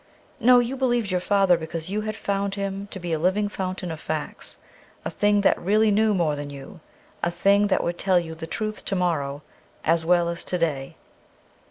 No, 0.39 0.57
you 0.57 0.75
be 0.77 0.85
lieved 0.87 1.11
your 1.11 1.19
father 1.19 1.57
because 1.57 1.91
you 1.91 2.01
had 2.01 2.15
found 2.15 2.55
him 2.55 2.87
to 2.87 2.99
be 2.99 3.13
a 3.13 3.19
living 3.19 3.47
fountain 3.49 3.91
of 3.91 3.99
facts, 3.99 4.57
a 5.05 5.11
thing 5.11 5.41
that 5.41 5.61
really 5.61 5.91
knew 5.91 6.15
more 6.15 6.35
than 6.35 6.49
you; 6.49 6.79
a 7.21 7.29
thing 7.29 7.67
that 7.67 7.83
would 7.83 7.99
tell 7.99 8.19
you 8.19 8.33
the 8.33 8.47
truth 8.47 8.83
to 8.85 8.95
morrow, 8.95 9.43
as 9.83 10.03
well 10.03 10.27
as 10.27 10.43
to 10.45 10.57
day. 10.57 10.95